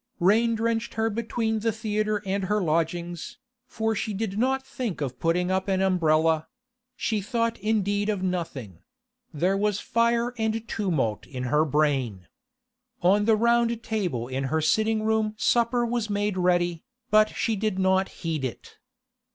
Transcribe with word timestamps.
Rain 0.19 0.55
drenched 0.55 0.95
her 0.95 1.11
between 1.11 1.59
the 1.59 1.71
theatre 1.71 2.23
and 2.25 2.45
her 2.45 2.59
lodgings, 2.59 3.37
for 3.67 3.93
she 3.93 4.15
did 4.15 4.35
not 4.35 4.65
think 4.65 4.99
of 4.99 5.19
putting 5.19 5.51
up 5.51 5.67
an 5.67 5.79
umbrella; 5.79 6.47
she 6.95 7.21
thought 7.21 7.59
indeed 7.59 8.09
of 8.09 8.23
nothing; 8.23 8.79
there 9.31 9.55
was 9.55 9.79
fire 9.79 10.33
and 10.39 10.67
tumult 10.67 11.27
in 11.27 11.43
her 11.43 11.63
brain. 11.65 12.25
On 13.03 13.25
the 13.25 13.35
round 13.35 13.83
table 13.83 14.27
in 14.27 14.45
her 14.45 14.59
sitting 14.59 15.03
room 15.03 15.35
supper 15.37 15.85
was 15.85 16.09
made 16.09 16.35
ready, 16.35 16.83
but 17.11 17.29
she 17.35 17.55
did 17.55 17.77
not 17.77 18.09
heed 18.09 18.43
it. 18.43 18.79